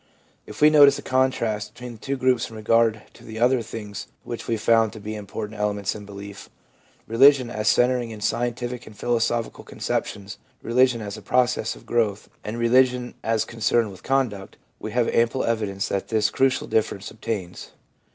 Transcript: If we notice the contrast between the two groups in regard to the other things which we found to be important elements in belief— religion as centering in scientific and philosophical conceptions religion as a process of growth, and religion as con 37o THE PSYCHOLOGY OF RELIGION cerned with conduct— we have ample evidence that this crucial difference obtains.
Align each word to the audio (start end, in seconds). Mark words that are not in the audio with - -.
If 0.47 0.61
we 0.61 0.71
notice 0.71 0.95
the 0.95 1.03
contrast 1.03 1.75
between 1.75 1.91
the 1.91 1.97
two 1.99 2.17
groups 2.17 2.49
in 2.49 2.55
regard 2.55 3.03
to 3.13 3.23
the 3.23 3.37
other 3.37 3.61
things 3.61 4.07
which 4.23 4.47
we 4.47 4.57
found 4.57 4.93
to 4.93 4.99
be 4.99 5.13
important 5.13 5.59
elements 5.59 5.93
in 5.93 6.05
belief— 6.07 6.49
religion 7.07 7.51
as 7.51 7.67
centering 7.67 8.09
in 8.09 8.19
scientific 8.19 8.87
and 8.87 8.97
philosophical 8.97 9.63
conceptions 9.63 10.39
religion 10.63 11.01
as 11.01 11.17
a 11.17 11.21
process 11.21 11.75
of 11.75 11.85
growth, 11.85 12.29
and 12.43 12.57
religion 12.57 13.13
as 13.23 13.45
con 13.45 13.59
37o 13.59 13.61
THE 13.61 13.61
PSYCHOLOGY 13.61 13.69
OF 13.69 13.71
RELIGION 13.71 13.71
cerned 13.71 13.91
with 13.91 14.03
conduct— 14.41 14.57
we 14.79 14.91
have 14.93 15.07
ample 15.09 15.43
evidence 15.43 15.87
that 15.89 16.07
this 16.07 16.31
crucial 16.31 16.65
difference 16.65 17.11
obtains. 17.11 17.71